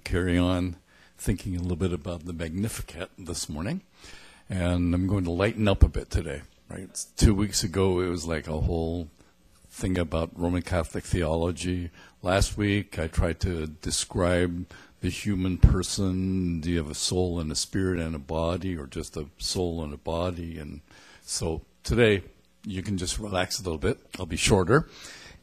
[0.00, 0.76] carry on
[1.16, 3.82] thinking a little bit about the Magnificat this morning,
[4.50, 6.42] and I'm going to lighten up a bit today.
[6.68, 9.08] Right, two weeks ago it was like a whole
[9.70, 11.90] thing about Roman Catholic theology.
[12.22, 14.66] Last week I tried to describe
[15.00, 16.60] the human person.
[16.60, 19.84] Do you have a soul and a spirit and a body, or just a soul
[19.84, 20.58] and a body?
[20.58, 20.80] And
[21.22, 22.22] so today
[22.66, 23.98] you can just relax a little bit.
[24.18, 24.88] I'll be shorter,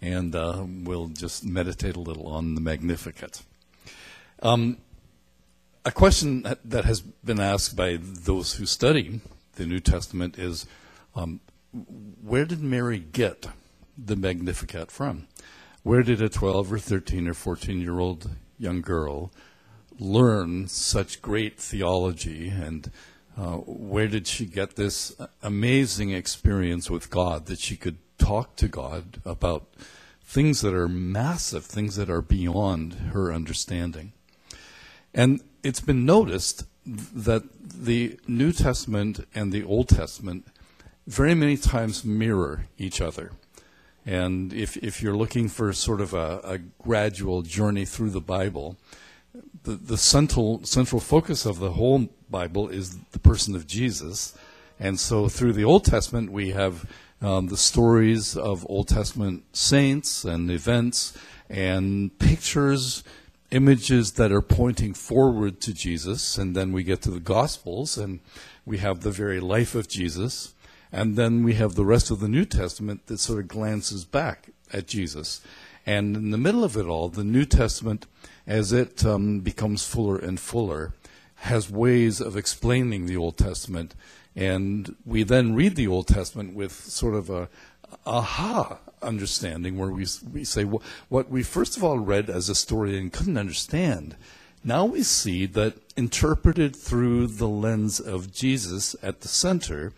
[0.02, 3.44] and uh, we'll just meditate a little on the Magnificat.
[4.42, 4.78] Um,
[5.86, 9.22] a question that, has been asked by those who study
[9.56, 10.66] the New Testament is
[11.16, 11.42] um,
[12.24, 13.48] where did Mary get
[13.98, 15.28] the Magnificat from?
[15.84, 19.32] Where did a 12 or 13 or 14 year old young girl
[20.00, 22.92] learn such great theology and
[23.38, 28.68] uh, where did she get this amazing experience with God that she could talk to
[28.68, 29.68] God about
[30.24, 34.14] things that are massive, things that are beyond her understanding?
[35.14, 40.48] And it's been noticed that the New Testament and the Old Testament
[41.08, 43.32] very many times mirror each other.
[44.06, 48.78] And if, if you're looking for sort of a, a gradual journey through the Bible,
[49.64, 54.36] the, the central, central focus of the whole Bible is the person of Jesus.
[54.80, 56.90] And so through the Old Testament, we have
[57.22, 61.16] um, the stories of Old Testament saints and events
[61.50, 63.04] and pictures
[63.52, 68.22] images that are pointing forward to Jesus, and then we get to the Gospels, and
[68.66, 70.54] we have the very life of Jesus,
[70.92, 74.50] and then we have the rest of the New Testament that sort of glances back
[74.72, 75.42] at Jesus.
[75.86, 78.06] And in the middle of it all, the New Testament,
[78.48, 80.94] as it um, becomes fuller and fuller,
[81.36, 83.96] has ways of explaining the Old Testament.
[84.36, 87.50] And we then read the Old Testament with sort of a
[88.06, 92.98] aha understanding where we, we say, what we first of all read as a story
[92.98, 94.16] and couldn't understand,
[94.64, 99.94] now we see that interpreted through the lens of Jesus at the center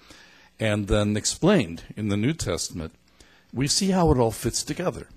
[0.60, 2.94] and then explained in the New Testament,
[3.52, 5.08] we see how it all fits together.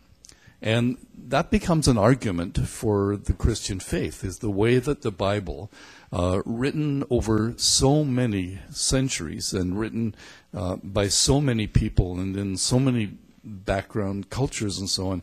[0.63, 5.71] And that becomes an argument for the Christian faith, is the way that the Bible,
[6.13, 10.15] uh, written over so many centuries and written
[10.55, 13.13] uh, by so many people and in so many
[13.45, 15.23] background cultures and so on,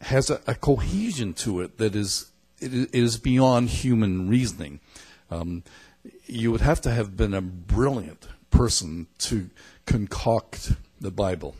[0.00, 4.80] has a, a cohesion to it that is it is beyond human reasoning.
[5.30, 5.64] Um,
[6.26, 9.50] you would have to have been a brilliant person to
[9.86, 11.56] concoct the Bible,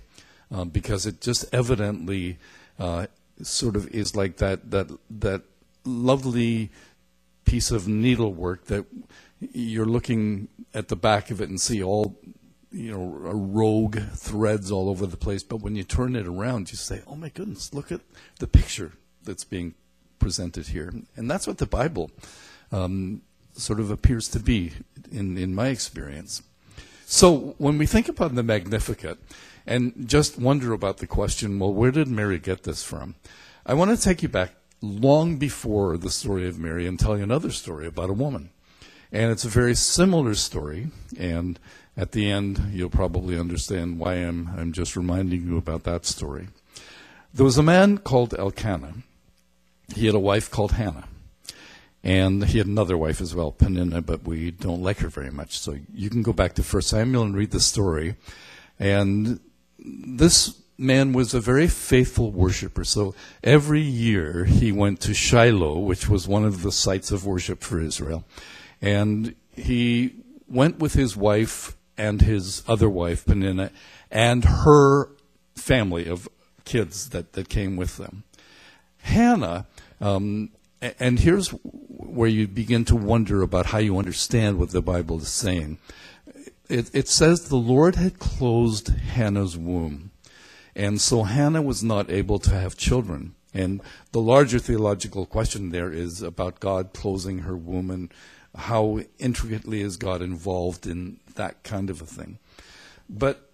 [0.50, 2.38] um, because it just evidently
[2.82, 3.06] uh,
[3.42, 5.42] sort of is like that that that
[5.84, 6.70] lovely
[7.44, 8.84] piece of needlework that
[9.52, 12.16] you're looking at the back of it and see all
[12.72, 13.04] you know,
[13.34, 15.42] rogue threads all over the place.
[15.42, 18.00] But when you turn it around, you say, "Oh my goodness, look at
[18.38, 18.92] the picture
[19.22, 19.74] that's being
[20.18, 22.10] presented here." And that's what the Bible
[22.70, 23.22] um,
[23.52, 24.72] sort of appears to be,
[25.10, 26.42] in in my experience.
[27.04, 29.18] So when we think about the Magnificat,
[29.66, 33.14] and just wonder about the question, well, where did Mary get this from?
[33.64, 37.22] I want to take you back long before the story of Mary and tell you
[37.22, 38.50] another story about a woman.
[39.12, 41.58] And it's a very similar story, and
[41.96, 46.48] at the end, you'll probably understand why I'm, I'm just reminding you about that story.
[47.34, 48.94] There was a man called Elkanah.
[49.94, 51.08] He had a wife called Hannah.
[52.04, 55.58] And he had another wife as well, Peninnah, but we don't like her very much.
[55.58, 58.16] So you can go back to 1 Samuel and read the story.
[58.78, 59.38] And
[59.84, 62.84] this man was a very faithful worshiper.
[62.84, 67.62] So every year he went to Shiloh, which was one of the sites of worship
[67.62, 68.24] for Israel.
[68.80, 70.16] And he
[70.48, 73.70] went with his wife and his other wife, Peninnah,
[74.10, 75.10] and her
[75.54, 76.28] family of
[76.64, 78.24] kids that, that came with them.
[78.98, 79.66] Hannah,
[80.00, 80.50] um,
[80.80, 85.28] and here's where you begin to wonder about how you understand what the Bible is
[85.28, 85.78] saying.
[86.72, 90.10] It, it says the Lord had closed Hannah's womb.
[90.74, 93.34] And so Hannah was not able to have children.
[93.52, 98.10] And the larger theological question there is about God closing her womb and
[98.56, 102.38] how intricately is God involved in that kind of a thing.
[103.06, 103.50] But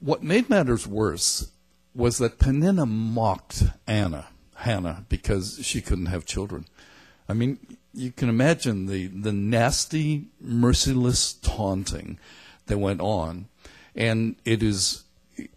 [0.00, 1.50] what made matters worse
[1.94, 6.64] was that Peninnah mocked Anna, Hannah, because she couldn't have children.
[7.28, 7.58] I mean,
[7.92, 12.18] you can imagine the, the nasty, merciless taunting
[12.72, 13.48] that went on.
[13.94, 15.04] And it is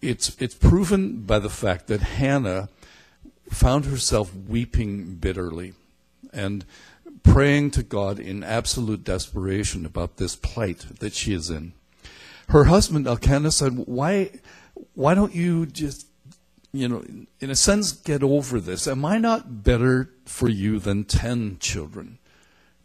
[0.02, 2.68] it's it's proven by the fact that Hannah
[3.50, 5.74] found herself weeping bitterly.
[6.34, 6.66] And
[7.24, 11.72] praying to God in absolute desperation about this plight that she is in.
[12.50, 14.32] Her husband Elkanah said, "Why,
[14.94, 16.08] why don't you just,
[16.74, 17.04] you know,
[17.40, 18.88] in a sense, get over this?
[18.88, 22.20] Am I not better for you than ten children?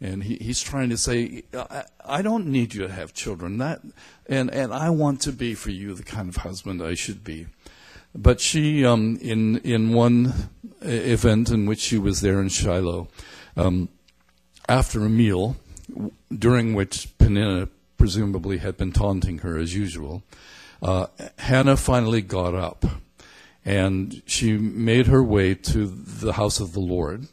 [0.01, 3.59] And he, he's trying to say, I, I don't need you to have children.
[3.59, 3.81] That,
[4.25, 7.45] and, and I want to be for you the kind of husband I should be.
[8.13, 10.49] But she, um, in, in one
[10.81, 13.07] event in which she was there in Shiloh,
[13.55, 13.89] um,
[14.67, 15.55] after a meal,
[16.35, 20.23] during which Peninnah presumably had been taunting her as usual,
[20.81, 21.07] uh,
[21.37, 22.85] Hannah finally got up
[23.63, 27.27] and she made her way to the house of the Lord.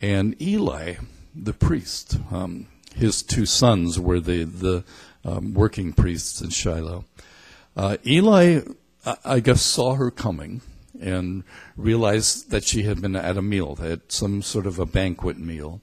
[0.00, 0.94] And Eli,
[1.34, 4.84] the priest, um, his two sons were the, the
[5.24, 7.04] um, working priests in Shiloh.
[7.76, 8.60] Uh, Eli,
[9.24, 10.60] I guess, saw her coming
[11.00, 11.42] and
[11.76, 15.80] realized that she had been at a meal, at some sort of a banquet meal.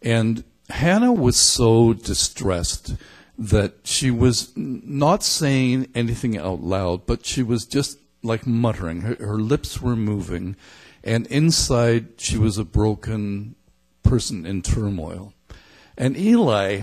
[0.00, 2.94] And Hannah was so distressed
[3.36, 9.02] that she was not saying anything out loud, but she was just like muttering.
[9.02, 10.56] Her, her lips were moving,
[11.02, 13.56] and inside she was a broken
[14.04, 15.34] person in turmoil.
[15.96, 16.82] And Eli,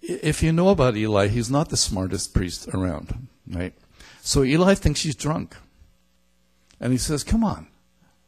[0.00, 3.74] if you know about Eli, he's not the smartest priest around, right?
[4.22, 5.56] So Eli thinks she's drunk.
[6.80, 7.66] And he says, Come on,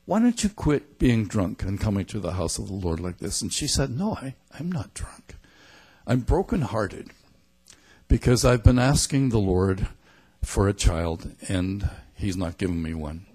[0.05, 3.19] why don't you quit being drunk and coming to the house of the Lord like
[3.19, 3.41] this?
[3.41, 5.37] And she said, No, I, I'm not drunk.
[6.07, 7.11] I'm brokenhearted
[8.09, 9.87] because I've been asking the Lord
[10.43, 13.27] for a child and he's not given me one.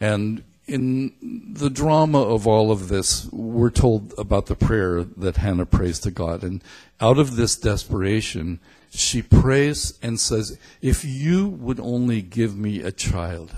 [0.00, 1.12] And in
[1.54, 6.10] the drama of all of this, we're told about the prayer that Hannah prays to
[6.10, 6.44] God.
[6.44, 6.62] And
[7.00, 8.60] out of this desperation,
[8.90, 13.56] she prays and says, If you would only give me a child,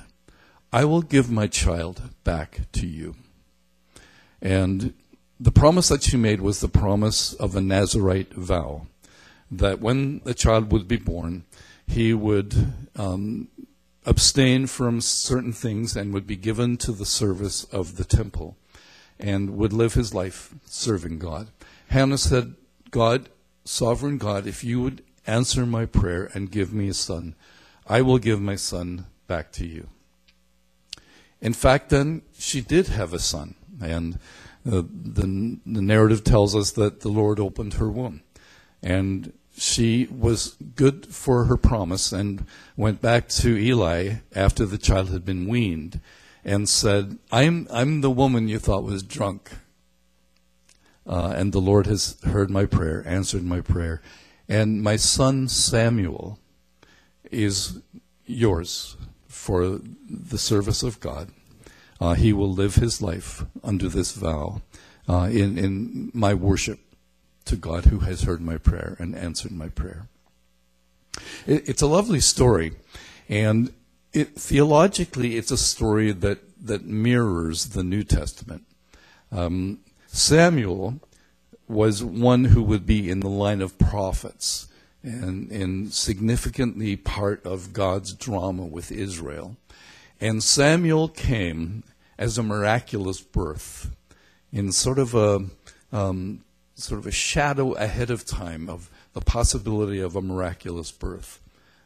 [0.73, 3.17] I will give my child back to you.
[4.41, 4.95] And
[5.39, 8.87] the promise that she made was the promise of a Nazarite vow
[9.51, 11.45] that when the child would be born,
[11.87, 12.55] he would
[12.95, 13.49] um,
[14.07, 18.57] abstain from certain things and would be given to the service of the temple
[19.19, 21.49] and would live his life serving God.
[21.89, 22.55] Hannah said,
[22.91, 23.29] God,
[23.65, 27.35] sovereign God, if you would answer my prayer and give me a son,
[27.87, 29.89] I will give my son back to you.
[31.41, 33.55] In fact, then, she did have a son.
[33.81, 34.15] And
[34.67, 38.23] uh, the, the narrative tells us that the Lord opened her womb.
[38.83, 42.47] And she was good for her promise and
[42.79, 46.01] went back to Eli after the child had been weaned
[46.43, 49.51] and said, I'm, I'm the woman you thought was drunk.
[51.07, 54.01] Uh, and the Lord has heard my prayer, answered my prayer.
[54.49, 56.39] And my son Samuel
[57.31, 57.83] is
[58.25, 58.97] yours
[59.29, 59.79] for
[60.09, 61.29] the service of God.
[62.01, 64.63] Uh, he will live his life under this vow
[65.07, 66.81] uh, in, in my worship
[67.45, 70.09] to God who has heard my prayer and answered my prayer.
[71.47, 72.73] It, it's a lovely story,
[73.29, 73.73] and
[74.13, 78.65] it, theologically, it's a story that, that mirrors the New Testament.
[79.33, 81.01] Um, Samuel
[81.69, 84.67] was one who would be in the line of prophets
[85.03, 89.57] and, and significantly part of God's drama with Israel.
[90.21, 91.85] And Samuel came
[92.19, 93.91] as a miraculous birth
[94.53, 95.47] in sort of a
[95.93, 96.45] um,
[96.81, 101.41] sort of a shadow ahead of time of the possibility of a miraculous birth.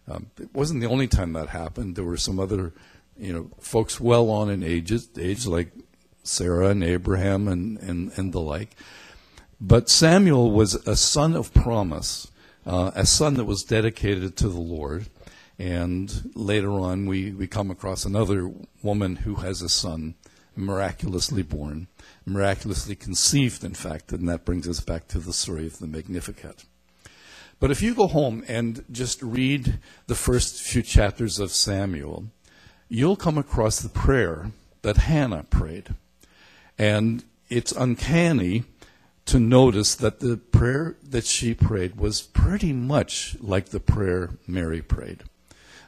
[0.06, 1.96] Um, it wasn't the only time that happened.
[1.96, 2.72] There were some other,
[3.18, 5.72] you know, folks well on in ages, age like
[6.22, 8.76] Sarah and Abraham and, and, and the like.
[9.60, 12.30] But Samuel was a son of promise,
[12.66, 15.06] uh, a son that was dedicated to the Lord.
[15.58, 18.52] And later on, we, we come across another
[18.82, 20.14] woman who has a son
[20.56, 21.88] miraculously born
[22.26, 26.64] miraculously conceived, in fact, and that brings us back to the story of the Magnificat.
[27.60, 32.26] But if you go home and just read the first few chapters of Samuel,
[32.88, 34.50] you'll come across the prayer
[34.82, 35.94] that Hannah prayed.
[36.78, 38.64] And it's uncanny
[39.26, 44.82] to notice that the prayer that she prayed was pretty much like the prayer Mary
[44.82, 45.22] prayed.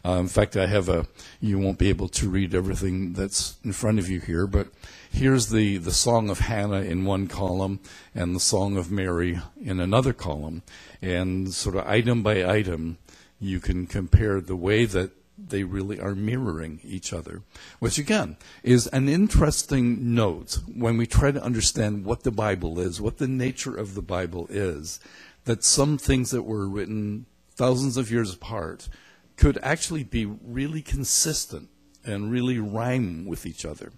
[0.07, 1.09] Uh, in fact, I have a,
[1.41, 4.69] you won't be able to read everything that's in front of you here, but
[5.11, 7.81] here's the, the Song of Hannah in one column
[8.15, 10.63] and the Song of Mary in another column.
[11.03, 12.99] And sort of item by item,
[13.41, 17.43] you can compare the way that they really are mirroring each other,
[17.81, 23.01] which again is an interesting note when we try to understand what the Bible is,
[23.01, 25.01] what the nature of the Bible is,
[25.47, 28.89] that some things that were written thousands of years apart
[29.37, 31.69] could actually be really consistent
[32.05, 33.93] and really rhyme with each other.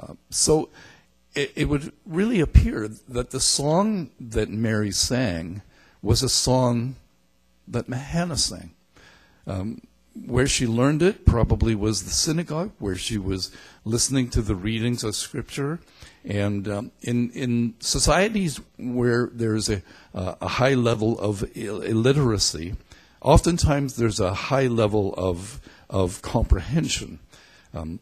[0.00, 0.70] Uh, so
[1.34, 5.62] it, it, would really appear that the song that Mary sang
[6.00, 6.96] was a song
[7.68, 8.72] that Hannah sang.
[9.46, 9.82] Um,
[10.14, 13.50] where she learned it probably was the synagogue, where she was
[13.84, 15.80] listening to the readings of Scripture,
[16.24, 19.82] And um, in in societies where there's a
[20.14, 22.74] uh, a high level of Ill- illiteracy,
[23.22, 27.18] oftentimes there's a high level of of comprehension.
[27.74, 28.00] Um,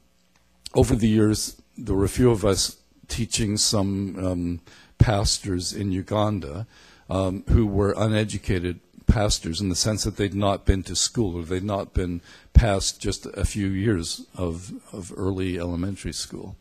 [0.74, 2.76] over the years, there were a few of us
[3.08, 4.60] teaching some um,
[4.98, 6.66] pastors in Uganda
[7.08, 11.42] um, who were uneducated pastors in the sense that they'd not been to school or
[11.42, 12.20] they'd not been
[12.52, 16.54] past just a few years of, of early elementary school.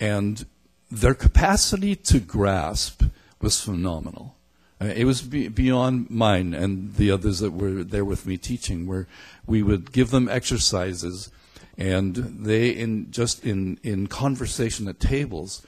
[0.00, 0.44] And
[0.90, 3.04] their capacity to grasp
[3.40, 4.34] was phenomenal.
[4.80, 8.86] Uh, it was be- beyond mine and the others that were there with me teaching,
[8.86, 9.06] where
[9.46, 11.30] we would give them exercises,
[11.76, 15.62] and they, in just in in conversation at tables,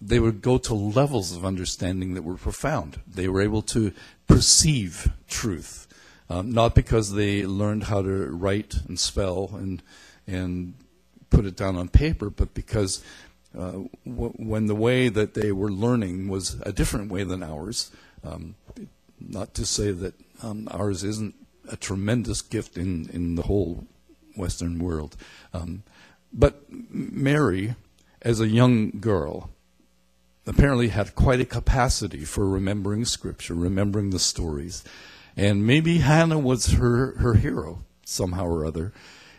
[0.00, 3.00] they would go to levels of understanding that were profound.
[3.06, 3.92] They were able to
[4.26, 5.86] perceive truth,
[6.28, 9.82] um, not because they learned how to write and spell and
[10.26, 10.74] and
[11.30, 13.02] put it down on paper, but because
[13.56, 13.72] uh,
[14.04, 17.90] when the way that they were learning was a different way than ours.
[18.24, 18.54] Um,
[19.18, 21.34] not to say that um, ours isn't
[21.70, 23.86] a tremendous gift in, in the whole
[24.36, 25.16] Western world.
[25.52, 25.82] Um,
[26.32, 27.74] but Mary,
[28.22, 29.50] as a young girl,
[30.46, 34.82] apparently had quite a capacity for remembering Scripture, remembering the stories.
[35.36, 38.92] And maybe Hannah was her, her hero somehow or other.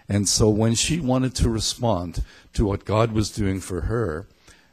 [0.07, 2.23] And so when she wanted to respond
[2.53, 4.27] to what God was doing for her,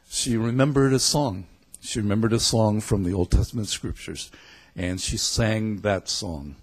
[0.09, 1.45] she remembered a song.
[1.79, 4.31] She remembered a song from the Old Testament scriptures.
[4.75, 6.55] And she sang that song.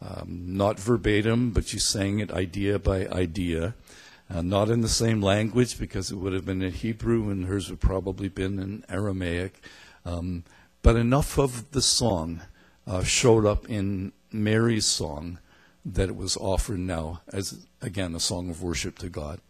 [0.00, 3.74] Um, not verbatim, but she sang it idea by idea.
[4.32, 7.70] Uh, not in the same language because it would have been in Hebrew and hers
[7.70, 9.60] would probably been in Aramaic.
[10.04, 10.44] Um,
[10.82, 12.42] but enough of the song
[12.86, 15.38] uh, showed up in Mary's song
[15.84, 19.40] that it was offered now as, again, a song of worship to God.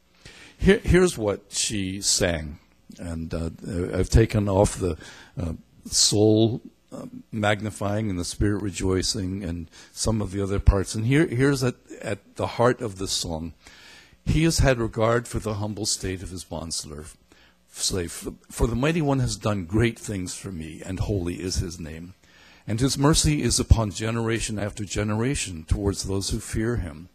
[0.56, 2.58] Here, here's what she sang.
[2.98, 3.50] And uh,
[3.96, 4.96] I've taken off the
[5.40, 5.52] uh,
[5.86, 10.94] soul uh, magnifying and the spirit rejoicing and some of the other parts.
[10.94, 13.52] And here, here's at, at the heart of the song.
[14.24, 17.14] He has had regard for the humble state of his bondslave.
[17.70, 21.78] Slave, for the mighty one has done great things for me, and holy is his
[21.78, 22.14] name.
[22.66, 27.08] And his mercy is upon generation after generation towards those who fear him.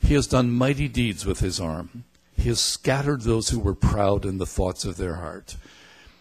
[0.00, 2.04] He has done mighty deeds with his arm.
[2.42, 5.54] He has scattered those who were proud in the thoughts of their heart.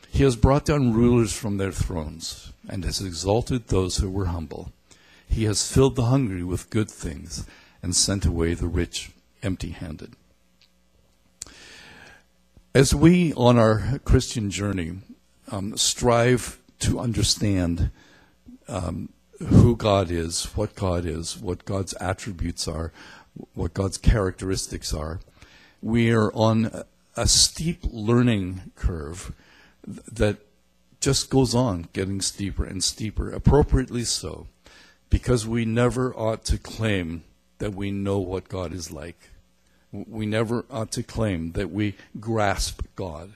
[0.07, 4.71] He has brought down rulers from their thrones, and has exalted those who were humble.
[5.27, 7.47] He has filled the hungry with good things,
[7.81, 9.09] and sent away the rich
[9.41, 10.13] empty handed.
[12.75, 14.99] As we, on our Christian journey,
[15.49, 17.89] um, strive to understand
[18.67, 19.09] um,
[19.39, 22.93] who God is, what God is, what God's attributes are,
[23.55, 25.19] what God's characteristics are,
[25.81, 26.83] we are on
[27.15, 29.33] a steep learning curve
[29.85, 30.37] that
[30.99, 34.47] just goes on getting steeper and steeper, appropriately so,
[35.09, 37.23] because we never ought to claim
[37.57, 39.29] that we know what God is like.
[39.91, 43.33] We never ought to claim that we grasp God.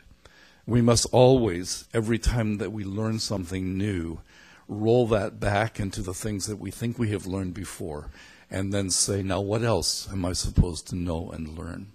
[0.68, 4.22] We must always, every time that we learn something new,
[4.68, 8.10] roll that back into the things that we think we have learned before,
[8.50, 11.92] and then say, now what else am I supposed to know and learn?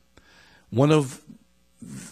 [0.71, 1.21] One of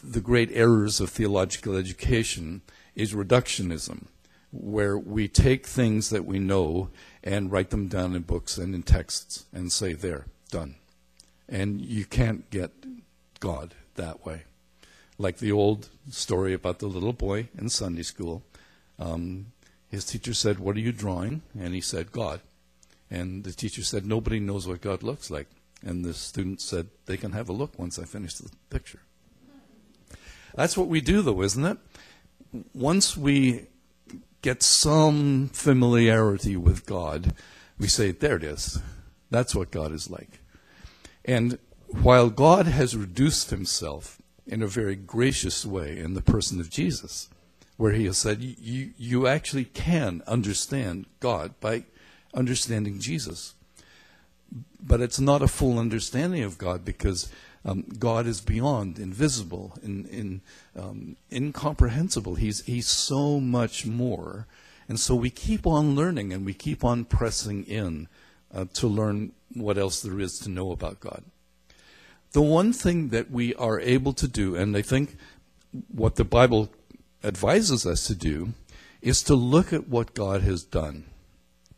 [0.03, 2.63] the great errors of theological education
[2.95, 4.07] is reductionism,
[4.51, 6.91] where we take things that we know
[7.23, 10.75] and write them down in books and in texts and say, there, done.
[11.49, 12.73] And you can't get
[13.41, 14.43] God that way.
[15.19, 18.43] Like the old story about the little boy in Sunday school.
[18.99, 19.47] Um,
[19.89, 21.43] his teacher said, What are you drawing?
[21.59, 22.41] And he said, God.
[23.11, 25.49] And the teacher said, Nobody knows what God looks like.
[25.85, 29.01] And the student said, They can have a look once I finish the picture.
[30.55, 31.79] That's what we do, though, isn't it?
[32.75, 33.67] Once we
[34.43, 37.35] get some familiarity with God,
[37.79, 38.81] we say, There it is.
[39.31, 40.41] That's what God is like.
[41.25, 41.59] And
[41.89, 47.29] while God has reduced himself in a very gracious way in the person of Jesus,
[47.77, 51.85] where he has said, you, you actually can understand God by
[52.35, 53.55] understanding Jesus.
[54.81, 57.31] But it's not a full understanding of God because
[57.65, 60.41] um, God is beyond, invisible, in, in,
[60.77, 62.37] um, incomprehensible.
[62.37, 64.47] He's, he's so much more.
[64.89, 68.09] And so we keep on learning and we keep on pressing in
[68.55, 71.23] uh, to learn what else there is to know about God.
[72.33, 75.17] The one thing that we are able to do, and I think
[75.89, 76.71] what the Bible
[77.25, 78.53] advises us to do,
[79.03, 81.05] is to look at what God has done.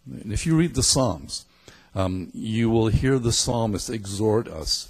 [0.06, 1.46] And if you read the Psalms,
[1.94, 4.88] um, you will hear the psalmist exhort us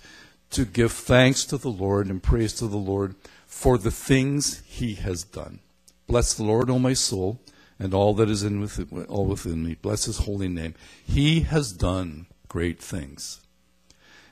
[0.51, 3.15] to give thanks to the Lord and praise to the Lord
[3.47, 5.61] for the things he has done.
[6.07, 7.41] Bless the Lord, O my soul,
[7.79, 9.75] and all that is in within, all within me.
[9.75, 10.75] Bless his holy name.
[11.05, 13.41] He has done great things.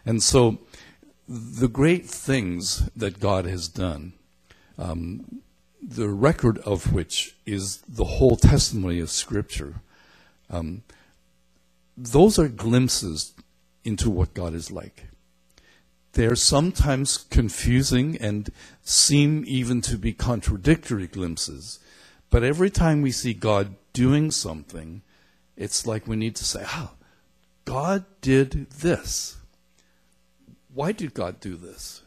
[0.05, 0.59] And so,
[1.29, 4.15] the great things that God has done,
[4.79, 5.43] um,
[5.83, 9.75] the record of which is the whole testimony of Scripture,
[10.51, 10.83] um,
[11.99, 13.33] those are glimpses
[13.85, 15.09] into what God is like.
[16.13, 18.51] They are sometimes confusing and
[18.83, 21.81] seem even to be contradictory glimpses.
[22.31, 25.03] But every time we see God doing something,
[25.57, 26.93] it's like we need to say, oh,
[27.65, 29.37] God did this.
[30.73, 32.03] Why did God do this?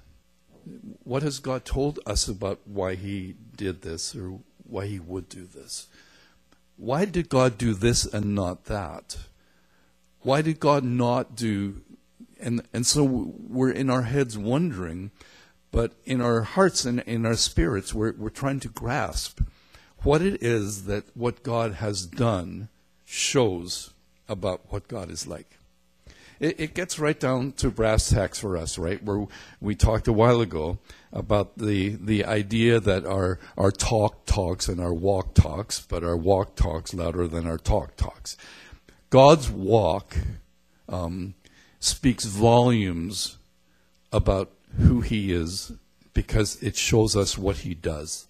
[1.04, 5.46] What has God told us about why He did this or why He would do
[5.46, 5.88] this?
[6.78, 9.18] Why did God do this and not that?
[10.24, 11.82] Why did God not do
[12.42, 15.12] and and so we're in our heads wondering,
[15.72, 19.42] but in our hearts and in our spirits, we're we're trying to grasp
[20.04, 22.70] what it is that what God has done
[23.06, 23.92] shows
[24.28, 25.58] about what God is like.
[26.40, 29.04] It, it gets right down to brass tacks for us, right?
[29.04, 29.28] Where
[29.60, 30.80] we talked a while ago
[31.14, 36.18] about the the idea that our our talk talks and our walk talks, but our
[36.18, 38.36] walk talks louder than our talk talks.
[39.12, 40.16] God's walk
[40.88, 41.34] um,
[41.82, 43.38] speaks volumes
[44.14, 45.74] about who he is
[46.14, 48.28] because it shows us what he does.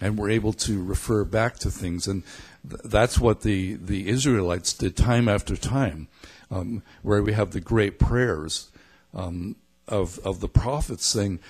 [0.00, 2.06] And we're able to refer back to things.
[2.06, 2.22] And
[2.68, 6.06] th- that's what the, the Israelites did time after time,
[6.48, 8.70] um, where we have the great prayers
[9.14, 9.56] um,
[9.88, 11.40] of, of the prophets saying,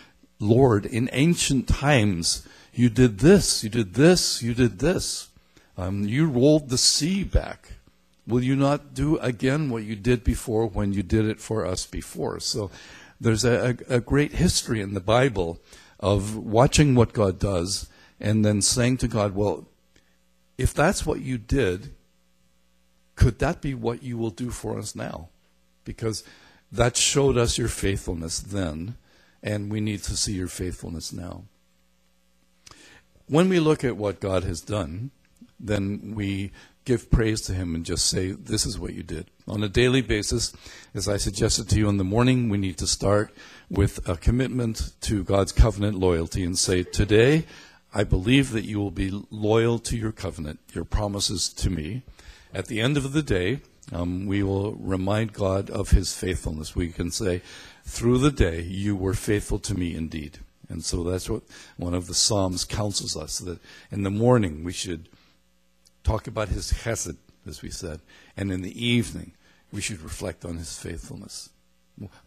[0.41, 5.29] Lord, in ancient times, you did this, you did this, you did this.
[5.77, 7.74] Um, you rolled the sea back.
[8.27, 11.87] Will you not do again what you did before when you did it for us
[11.87, 12.41] before?
[12.41, 12.71] So
[13.21, 15.61] there's a, a, great history in the Bible
[16.01, 17.89] of watching what God does
[18.19, 19.67] and then saying to God, well,
[20.57, 21.95] if that's what you did,
[23.15, 25.29] could that be what you will do for us now?
[25.85, 26.25] Because
[26.73, 28.97] that showed us your faithfulness then,
[29.43, 31.45] and we need to see your faithfulness now.
[33.27, 35.11] When we look at what God has done,
[35.61, 36.51] then we
[36.85, 39.31] give praise to Him and just say, This is what you did.
[39.49, 40.53] On a daily basis,
[40.95, 43.35] as I suggested to you in the morning, we need to start
[43.71, 47.47] with a commitment to God's covenant loyalty and say, Today,
[47.93, 52.03] I believe that you will be loyal to your covenant, your promises to me.
[52.53, 53.61] At the end of the day,
[53.93, 56.77] um, we will remind God of His faithfulness.
[56.77, 57.43] We can say,
[57.85, 60.39] Through the day, you were faithful to me indeed.
[60.69, 61.43] And so that's what
[61.77, 63.59] one of the Psalms counsels us that
[63.91, 65.09] in the morning we should
[66.05, 68.01] talk about his chesed, as we said,
[68.37, 69.33] and in the evening
[69.73, 71.51] we should reflect on his faithfulness.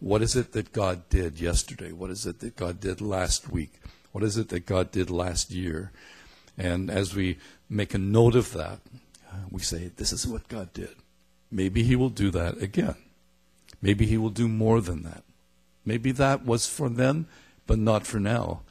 [0.00, 1.92] What is it that God did yesterday?
[1.92, 3.80] What is it that God did last week?
[4.12, 5.92] What is it that God did last year?
[6.56, 7.38] And as we
[7.68, 8.80] make a note of that,
[9.30, 10.94] uh, we say, This is what God did.
[11.50, 12.96] Maybe He will do that again.
[13.80, 15.22] Maybe He will do more than that.
[15.84, 17.26] Maybe that was for then,
[17.66, 18.62] but not for now.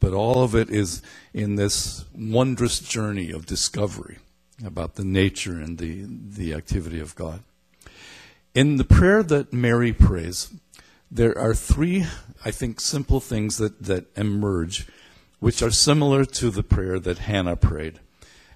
[0.00, 4.18] But all of it is in this wondrous journey of discovery
[4.64, 7.42] about the nature and the, the activity of God.
[8.54, 10.52] In the prayer that Mary prays,
[11.10, 12.06] there are three,
[12.44, 14.86] I think, simple things that, that emerge,
[15.40, 18.00] which are similar to the prayer that Hannah prayed.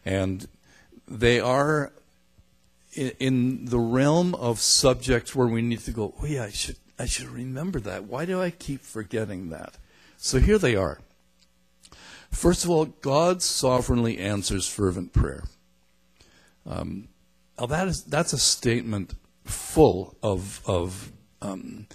[0.04, 0.46] And
[1.08, 1.92] they are
[2.94, 6.76] in, in the realm of subjects where we need to go, oh yeah, I should,
[6.98, 8.04] I should remember that.
[8.04, 9.76] Why do I keep forgetting that?
[10.16, 11.00] So here they are.
[12.30, 15.44] First of all, God sovereignly answers fervent prayer.
[16.66, 17.08] Um,
[17.58, 21.86] now that is that's a statement full of of um,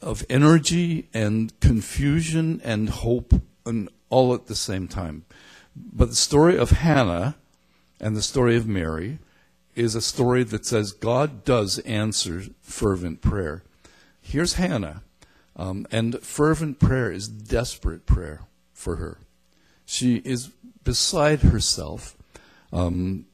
[0.00, 3.34] of energy and confusion and hope
[3.66, 5.24] and all at the same time.
[5.74, 7.36] But the story of Hannah
[8.00, 9.18] and the story of Mary
[9.74, 13.62] is a story that says God does answer fervent prayer.
[14.20, 15.02] Here's Hannah,
[15.56, 18.42] um, and fervent prayer is desperate prayer
[18.72, 19.18] for her.
[19.86, 20.50] She is
[20.84, 22.16] beside herself.
[22.72, 23.26] Um,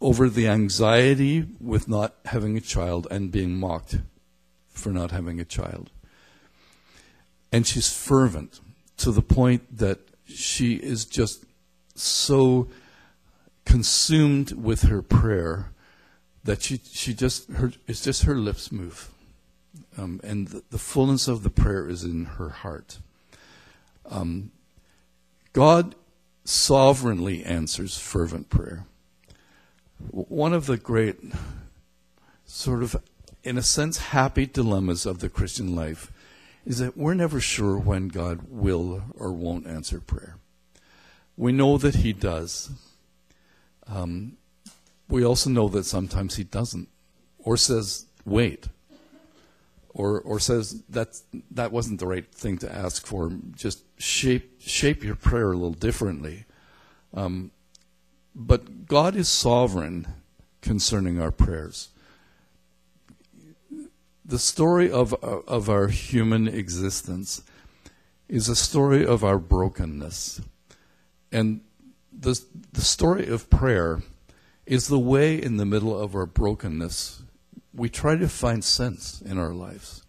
[0.00, 3.98] over the anxiety with not having a child and being mocked
[4.70, 5.90] for not having a child.
[7.52, 8.60] And she's fervent
[8.98, 11.44] to the point that she is just
[11.94, 12.68] so
[13.64, 15.72] consumed with her prayer
[16.44, 19.10] that she, she just, her, it's just her lips move.
[19.98, 22.98] Um, and the, the, fullness of the prayer is in her heart.
[24.08, 24.50] Um,
[25.52, 25.94] God
[26.44, 28.86] sovereignly answers fervent prayer
[30.10, 31.16] one of the great,
[32.44, 32.96] sort of,
[33.44, 36.10] in a sense, happy dilemmas of the Christian life
[36.66, 40.36] is that we're never sure when God will or won't answer prayer.
[41.36, 42.70] We know that He does.
[43.86, 44.36] Um,
[45.08, 46.88] we also know that sometimes He doesn't,
[47.38, 48.68] or says, wait,
[49.92, 53.32] or, or says that that wasn't the right thing to ask for.
[53.56, 56.44] Just shape, shape your prayer a little differently.
[57.14, 57.50] Um,
[58.34, 60.06] but God is sovereign
[60.60, 61.88] concerning our prayers.
[64.24, 67.42] The story of, of our human existence
[68.28, 70.40] is a story of our brokenness.
[71.32, 71.62] And
[72.12, 72.40] the,
[72.72, 74.02] the story of prayer
[74.66, 77.22] is the way in the middle of our brokenness
[77.72, 80.02] we try to find sense in our lives.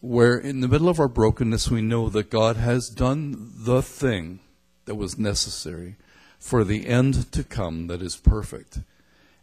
[0.00, 4.40] Where in the middle of our brokenness we know that God has done the thing
[4.84, 5.96] that was necessary
[6.44, 8.80] for the end to come that is perfect.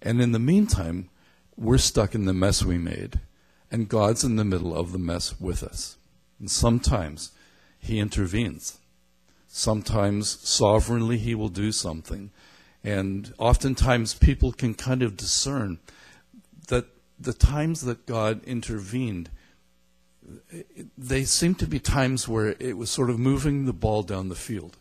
[0.04, 1.10] And in the meantime,
[1.58, 3.20] we're stuck in the mess we made,
[3.72, 5.98] and God's in the middle of the mess with us.
[6.40, 7.32] And sometimes
[7.80, 8.78] He intervenes.
[9.48, 12.30] Sometimes sovereignly He will do something.
[12.84, 15.80] And oftentimes people can kind of discern
[16.68, 16.86] that
[17.20, 19.32] the times that God intervened,
[20.96, 24.36] they seem to be times where it was sort of moving the ball down the
[24.36, 24.78] field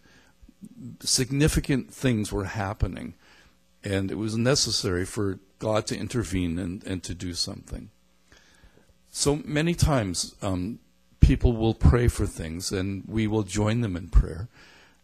[1.00, 3.14] significant things were happening,
[3.82, 7.90] and it was necessary for God to intervene and, and to do something.
[9.10, 10.78] So many times, um,
[11.20, 14.48] people will pray for things, and we will join them in prayer.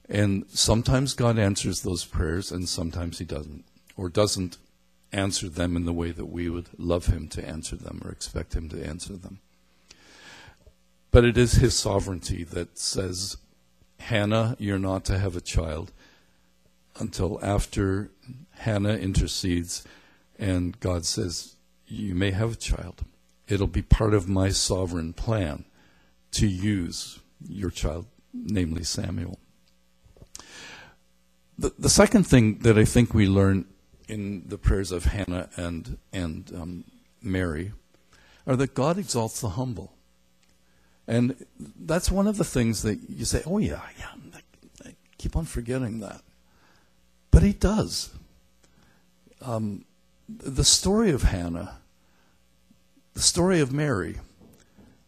[0.08, 3.64] And sometimes God answers those prayers, and sometimes He doesn't,
[3.96, 4.58] or doesn't
[5.12, 8.54] answer them in the way that we would love Him to answer them or expect
[8.54, 9.40] Him to answer them.
[11.10, 13.36] But it is His sovereignty that says,
[13.98, 15.92] Hannah, you're not to have a child
[16.98, 18.10] until after
[18.50, 19.84] Hannah intercedes
[20.38, 21.56] and God says,
[21.86, 23.04] You may have a child.
[23.48, 25.64] It'll be part of my sovereign plan
[26.32, 29.38] to use your child, namely Samuel.
[31.58, 33.66] The, the second thing that I think we learn
[34.08, 36.84] in the prayers of Hannah and, and um,
[37.22, 37.72] Mary
[38.46, 39.95] are that God exalts the humble.
[41.08, 41.46] And
[41.78, 44.10] that's one of the things that you say, oh, yeah, yeah,
[44.84, 46.22] I, keep on forgetting that.
[47.30, 48.10] But he does.
[49.40, 49.84] Um,
[50.28, 51.78] the story of Hannah,
[53.14, 54.16] the story of Mary,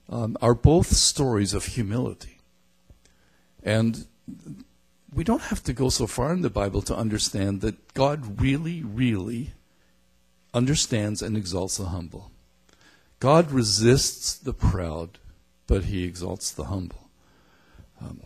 [0.09, 2.39] um, are both stories of humility.
[3.63, 4.07] And
[5.13, 8.83] we don't have to go so far in the Bible to understand that God really,
[8.83, 9.53] really
[10.55, 12.31] understands and exalts the humble.
[13.21, 15.19] God resists the proud
[15.69, 17.09] but he exalts the humble.
[18.01, 18.21] Um,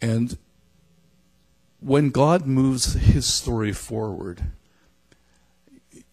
[0.00, 0.38] and
[1.80, 4.42] when God moves his story forward,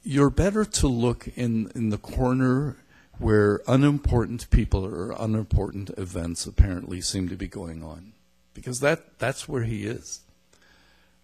[0.02, 2.78] you're better to look in, in the corner
[3.18, 8.14] where unimportant people or unimportant events apparently seem to be going on.
[8.54, 10.22] Because that, that's where he is.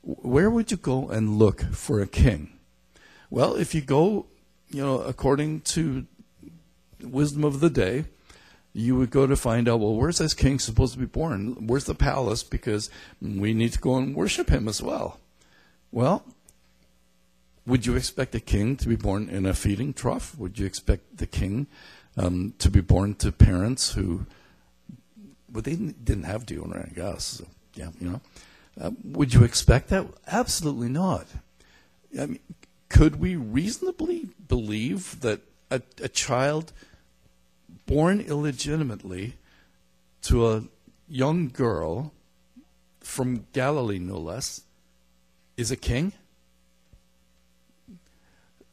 [0.02, 2.54] Where would you go and look for a king?
[3.30, 4.26] Well, if you go,
[4.70, 6.06] you know, according to
[7.02, 8.06] wisdom of the day,
[8.74, 11.68] you would go to find out, well, where's this king supposed to be born?
[11.68, 12.44] Where's the palace?
[12.44, 12.90] Because
[13.22, 15.20] we need to go and worship him as well.
[15.92, 16.24] Well,
[17.66, 20.38] would you expect a king to be born in a feeding trough?
[20.38, 21.68] Would you expect the king
[22.16, 24.26] um, to be born to parents who,
[25.52, 27.26] well, they didn't have deodorant, I guess.
[27.26, 28.22] So, yeah, you know.
[28.80, 30.08] Uh, would you expect that?
[30.28, 31.28] Absolutely not.
[32.18, 32.40] I mean,
[32.88, 36.72] could we reasonably believe that a, a child–
[37.92, 39.36] born illegitimately
[40.22, 40.64] to a
[41.10, 42.14] young girl
[43.02, 44.62] from Galilee, no less,
[45.58, 46.14] is a king?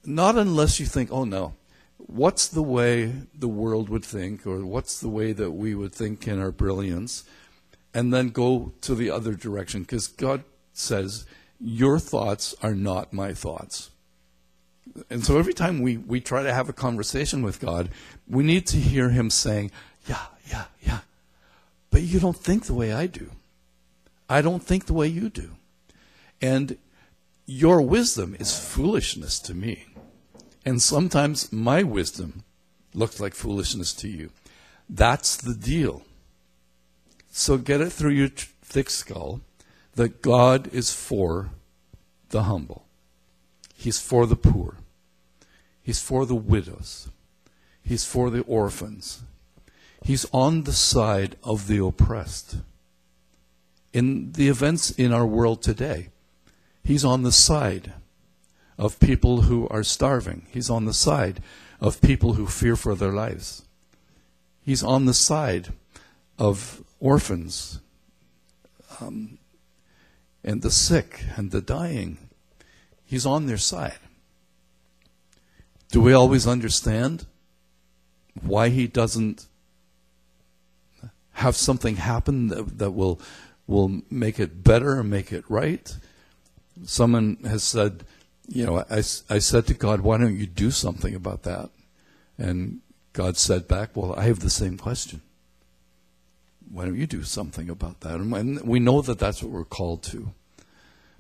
[0.05, 1.55] Not unless you think, oh no,
[1.97, 6.29] what's the way the world would think, or what's the way that we would think
[6.29, 7.25] in our brilliance,
[7.93, 9.81] and then go to the other direction.
[9.81, 11.27] Because God says,
[11.59, 13.91] your thoughts are not my thoughts.
[15.11, 17.91] And so every time we, we try to have a conversation with God,
[18.29, 19.71] we need to hear Him saying,
[20.07, 21.01] Yeah, yeah, yeah.
[21.91, 23.31] But you don't think the way I do.
[24.29, 25.53] I don't think the way you do.
[26.41, 26.77] And
[27.47, 29.87] your wisdom is foolishness to me.
[30.65, 32.45] And sometimes my wisdom
[32.93, 34.31] looks like foolishness to you.
[34.89, 36.03] That's the deal.
[37.31, 39.41] So get it through your thick skull
[39.95, 41.51] that God is for
[42.29, 42.85] the humble.
[43.75, 44.77] He's for the poor.
[45.89, 47.09] He's for the widows.
[47.83, 49.23] He's for the orphans.
[50.05, 52.57] He's on the side of the oppressed.
[53.95, 56.11] In the events in our world today,
[56.85, 57.95] He's on the side
[58.77, 60.45] of people who are starving.
[60.51, 61.41] He's on the side
[61.81, 63.65] of people who fear for their lives.
[64.61, 65.69] He's on the side
[66.39, 67.81] of orphans.
[69.01, 69.39] Um,
[70.45, 72.19] and the sick and the dying.
[73.07, 74.01] He's on their side.
[75.91, 77.27] Do we always understand
[78.43, 79.47] why he doesn't
[81.33, 83.21] have something happen that, that will
[83.69, 85.97] will make it better and make it right?
[86.85, 88.03] Someone has said,
[88.49, 91.69] you know, I, I said to God, why don't you do something about that?
[92.39, 92.81] And
[93.13, 95.21] God said back, well, I have the same question.
[96.71, 98.15] Why don't you do something about that?
[98.21, 100.31] And we know that that's what we're called to.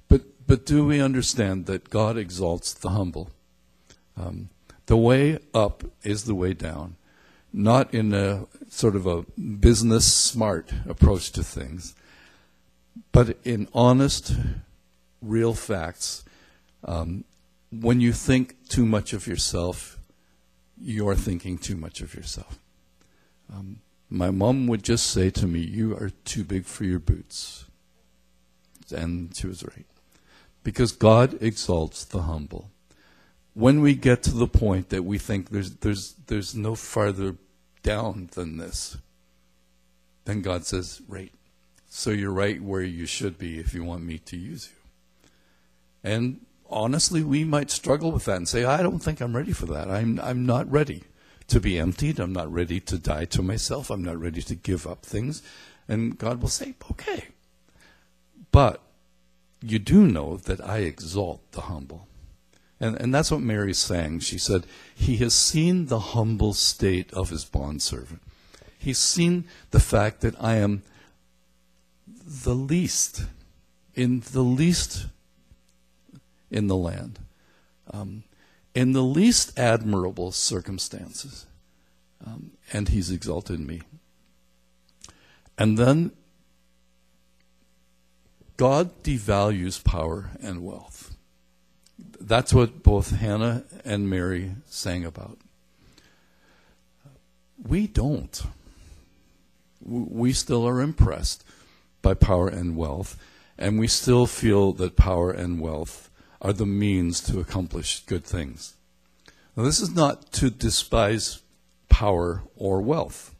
[0.08, 3.30] But, but do we understand that God exalts the humble?
[4.16, 4.48] Um,
[4.88, 6.96] the way up is the way down,
[7.52, 11.94] not in a sort of a business smart approach to things,
[13.12, 14.34] but in honest,
[15.20, 16.24] real facts.
[16.84, 17.24] Um,
[17.70, 19.98] when you think too much of yourself,
[20.80, 22.58] you're thinking too much of yourself.
[23.52, 27.66] Um, my mom would just say to me, You are too big for your boots.
[28.90, 29.84] And she was right.
[30.64, 32.70] Because God exalts the humble
[33.58, 37.34] when we get to the point that we think there's, there's, there's no farther
[37.82, 38.96] down than this,
[40.26, 41.32] then God says, right.
[41.88, 46.08] So you're right where you should be if you want me to use you.
[46.08, 49.66] And honestly, we might struggle with that and say, I don't think I'm ready for
[49.66, 49.90] that.
[49.90, 51.02] I'm, I'm not ready
[51.48, 52.20] to be emptied.
[52.20, 53.90] I'm not ready to die to myself.
[53.90, 55.42] I'm not ready to give up things.
[55.88, 57.24] And God will say, okay.
[58.52, 58.80] But
[59.60, 62.06] you do know that I exalt the humble.
[62.80, 64.20] And, and that's what Mary sang.
[64.20, 64.64] She said,
[64.94, 68.22] He has seen the humble state of his bondservant.
[68.78, 70.82] He's seen the fact that I am
[72.06, 73.24] the least,
[73.94, 75.06] in the least
[76.50, 77.18] in the land,
[77.92, 78.22] um,
[78.74, 81.46] in the least admirable circumstances.
[82.24, 83.82] Um, and he's exalted me.
[85.56, 86.12] And then
[88.56, 91.16] God devalues power and wealth.
[92.20, 95.38] That's what both Hannah and Mary sang about.
[97.62, 98.42] We don't.
[99.80, 101.44] We still are impressed
[102.02, 103.16] by power and wealth,
[103.56, 108.74] and we still feel that power and wealth are the means to accomplish good things.
[109.56, 111.42] Now, this is not to despise
[111.88, 113.34] power or wealth.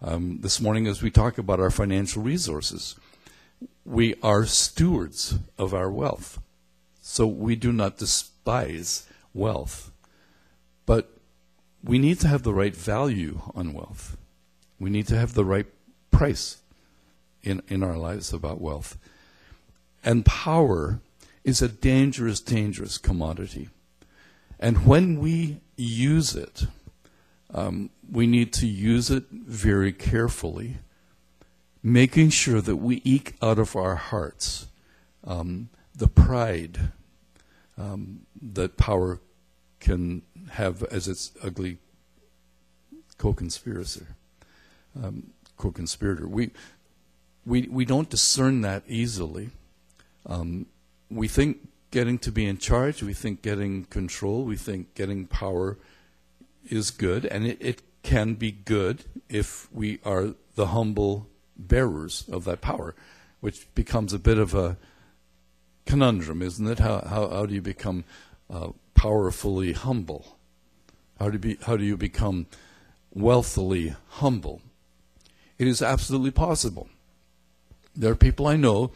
[0.00, 2.96] Um, this morning, as we talk about our financial resources,
[3.84, 6.40] we are stewards of our wealth.
[7.02, 9.90] So we do not despise wealth.
[10.86, 11.10] But
[11.84, 14.16] we need to have the right value on wealth.
[14.78, 15.66] We need to have the right
[16.12, 16.58] price
[17.42, 18.96] in, in our lives about wealth.
[20.04, 21.00] And power
[21.42, 23.68] is a dangerous, dangerous commodity.
[24.60, 26.66] And when we use it,
[27.52, 30.78] um, we need to use it very carefully,
[31.82, 34.68] making sure that we eke out of our hearts
[35.24, 36.92] um, the pride
[37.78, 39.20] um, that power
[39.80, 41.78] can have as its ugly
[43.18, 44.16] co-conspirator.
[45.02, 46.26] Um, co-conspirator.
[46.26, 46.50] We,
[47.46, 49.50] we, we don't discern that easily.
[50.26, 50.66] Um,
[51.10, 55.78] we think getting to be in charge, we think getting control, we think getting power
[56.68, 62.44] is good, and it, it can be good if we are the humble bearers of
[62.44, 62.94] that power,
[63.40, 64.76] which becomes a bit of a
[65.86, 66.78] conundrum, isn't it?
[66.78, 68.04] How, how, how do you become
[68.50, 70.36] uh, powerfully humble?
[71.18, 72.46] How do, you be, how do you become
[73.12, 74.60] wealthily humble?
[75.58, 76.88] It is absolutely possible.
[77.94, 78.92] There are people I know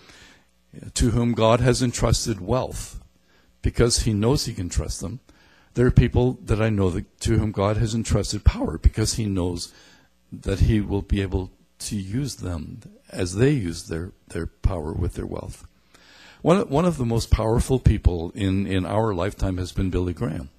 [0.95, 3.01] to whom God has entrusted wealth
[3.63, 5.21] because he knows he can trust them.
[5.75, 9.27] There are people that I know that, to whom God has entrusted power because he
[9.27, 9.73] knows
[10.33, 15.15] that he will be able to use them as they use their, their power with
[15.15, 15.67] their wealth.
[16.47, 20.51] One, one of the most powerful people in, in our lifetime has been Billy Graham.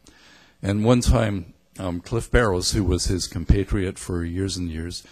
[0.62, 5.08] And one time, um, Cliff Barrows, who was his compatriot for years and years,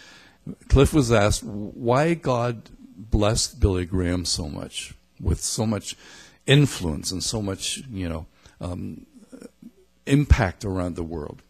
[0.68, 5.96] Cliff was asked why God blessed Billy Graham so much, with so much
[6.46, 8.26] influence and so much, you know,
[8.60, 9.06] um,
[10.04, 11.40] impact around the world.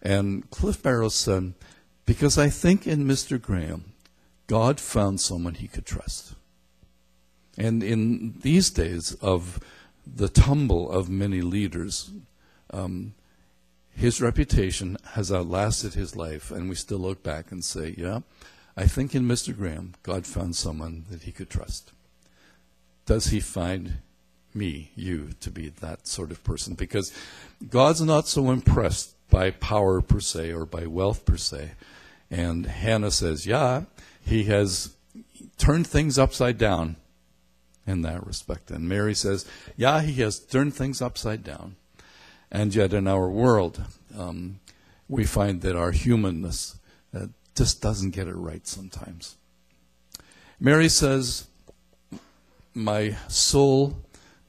[0.00, 1.52] And Cliff Barrows said,
[2.06, 3.38] because I think in Mr.
[3.38, 3.92] Graham,
[4.46, 6.36] God found someone he could trust.
[7.56, 9.60] And in these days of
[10.06, 12.10] the tumble of many leaders,
[12.70, 13.14] um,
[13.94, 18.20] his reputation has outlasted his life, and we still look back and say, yeah,
[18.76, 19.56] I think in Mr.
[19.56, 21.92] Graham, God found someone that he could trust.
[23.04, 23.98] Does he find
[24.54, 26.74] me, you, to be that sort of person?
[26.74, 27.12] Because
[27.68, 31.72] God's not so impressed by power per se or by wealth per se.
[32.30, 33.82] And Hannah says, yeah,
[34.24, 34.94] he has
[35.58, 36.96] turned things upside down
[37.86, 38.70] in that respect.
[38.70, 41.76] And Mary says, yeah, he has turned things upside down.
[42.50, 43.82] And yet in our world,
[44.16, 44.60] um,
[45.08, 46.78] we find that our humanness
[47.14, 49.36] uh, just doesn't get it right sometimes.
[50.60, 51.46] Mary says,
[52.74, 53.96] My soul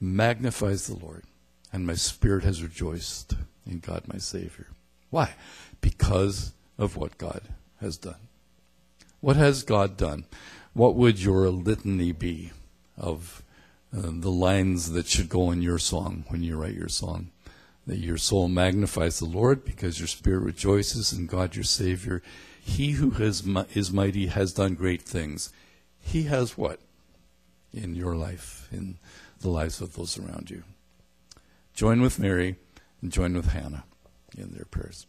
[0.00, 1.24] magnifies the Lord,
[1.72, 3.34] and my spirit has rejoiced
[3.66, 4.68] in God my Savior.
[5.10, 5.34] Why?
[5.80, 7.42] Because of what God
[7.80, 8.28] has done.
[9.20, 10.24] What has God done?
[10.72, 12.52] What would your litany be
[12.96, 13.42] of
[13.96, 17.30] uh, the lines that should go in your song when you write your song?
[17.86, 22.22] That your soul magnifies the Lord because your spirit rejoices in God your Savior.
[22.60, 25.52] He who has, is mighty has done great things.
[26.00, 26.80] He has what?
[27.72, 28.98] In your life, in
[29.40, 30.62] the lives of those around you.
[31.74, 32.56] Join with Mary
[33.02, 33.84] and join with Hannah
[34.36, 35.06] in their prayers.